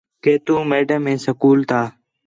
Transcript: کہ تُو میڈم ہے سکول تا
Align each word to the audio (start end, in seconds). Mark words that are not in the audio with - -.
کہ 0.23 0.33
تُو 0.45 0.55
میڈم 0.69 1.03
ہے 1.09 1.13
سکول 1.25 1.59
تا 1.69 1.79